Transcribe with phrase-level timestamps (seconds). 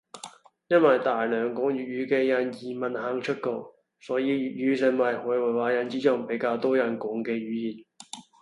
[0.67, 7.85] 因為大量講粵語嘅人移民行出國，所以粵語成為海外華人之中比較多人講嘅語言